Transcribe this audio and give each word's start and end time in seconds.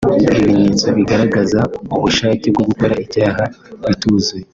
ibimenyetso 0.27 0.85
bigaragaza 0.97 1.59
ubushake 1.95 2.47
bwo 2.53 2.63
gukora 2.69 2.93
icyaha 3.05 3.43
bituzuye 3.87 4.45